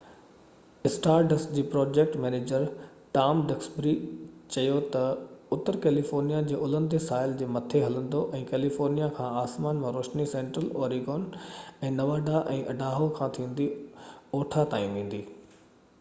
[0.89, 2.63] star dust جي project manager
[3.17, 3.91] Tom Duxbury
[4.55, 5.11] چيو تہ،
[5.57, 10.71] اتر ڪيليفورنيا جي الهندي ساحل جي مٿي هلندو ۽ ڪيليفورنيا کان آسمان مان روشني سينٽرل
[10.81, 11.27] اوريگون
[11.91, 13.69] ۽ نواڊا ۽ اڊاهو کان ٿيندي
[14.39, 15.25] اوٺا تائين ويندي